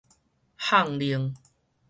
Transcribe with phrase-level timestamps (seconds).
[0.57, 1.31] 肨奶